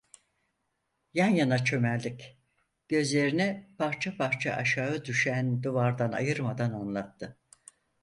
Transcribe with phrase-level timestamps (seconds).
[1.13, 2.37] Yan yana çömeldik,
[2.87, 7.37] gözlerini parça parça aşağı düşen duvardan ayırmadan anlattı: